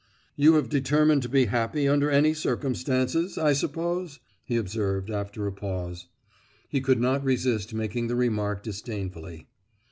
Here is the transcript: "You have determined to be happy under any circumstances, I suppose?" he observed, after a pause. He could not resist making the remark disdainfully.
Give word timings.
"You 0.35 0.55
have 0.55 0.67
determined 0.67 1.21
to 1.21 1.29
be 1.29 1.45
happy 1.45 1.87
under 1.87 2.09
any 2.09 2.33
circumstances, 2.33 3.37
I 3.37 3.53
suppose?" 3.53 4.19
he 4.43 4.55
observed, 4.57 5.11
after 5.11 5.45
a 5.45 5.51
pause. 5.51 6.07
He 6.67 6.81
could 6.81 6.99
not 6.99 7.23
resist 7.23 7.71
making 7.75 8.07
the 8.07 8.15
remark 8.15 8.63
disdainfully. 8.63 9.45